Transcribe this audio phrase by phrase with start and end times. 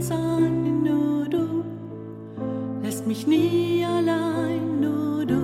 [0.00, 1.64] Sein, nur du
[2.82, 5.40] lässt mich nie allein, nur du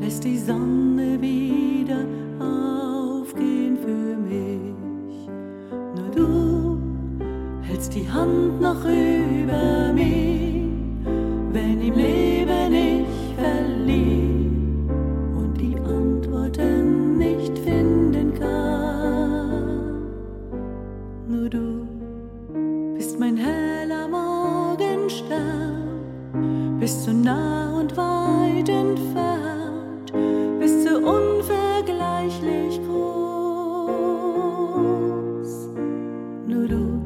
[0.00, 2.04] lässt die Sonne wieder
[2.38, 5.28] aufgehen für mich.
[5.96, 6.78] Nur du
[7.62, 10.64] hältst die Hand noch über mich,
[11.52, 13.80] wenn im Leben ich verliere.
[21.50, 21.69] du.
[26.80, 30.12] bist du nah und weit entfernt,
[30.58, 33.28] bist du unvergleichlich groß.
[36.46, 37.02] Nur du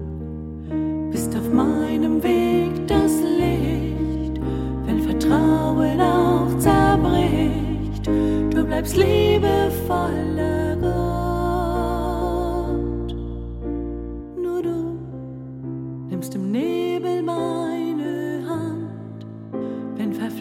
[1.11, 4.41] bist auf meinem Weg das Licht,
[4.87, 11.04] wenn Vertrauen auch zerbricht, du bleibst liebevoller Gott.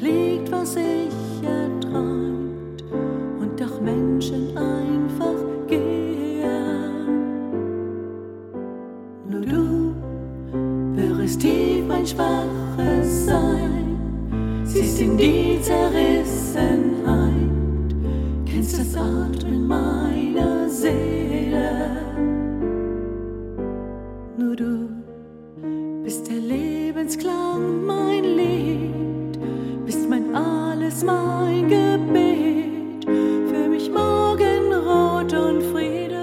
[0.03, 2.83] liegt, was ich erträumt
[3.39, 6.43] und doch Menschen einfach gehen.
[9.29, 9.95] Nur du
[10.95, 13.97] berührst tief mein schwaches Sein,
[14.65, 17.31] siehst in die Zerrissenheit,
[18.45, 21.91] kennst das Atmen meiner Seele.
[24.37, 24.89] Nur du
[26.03, 29.02] bist der Lebensklang, mein Leben
[31.05, 33.05] mein Gebet
[33.49, 36.19] für mich Morgenrot und Friede.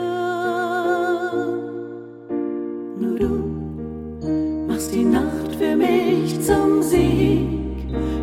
[2.98, 7.46] Nur du machst die Nacht für mich zum Sieg,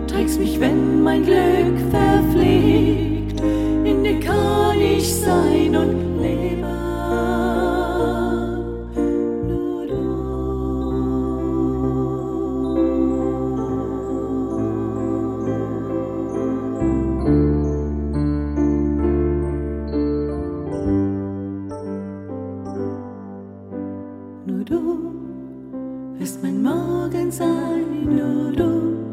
[0.07, 3.41] trägst mich, wenn mein Glück verfliegt.
[3.83, 6.06] In dir kann ich sein und
[24.69, 25.13] du
[26.17, 29.06] wirst mein Morgen sein, nur du.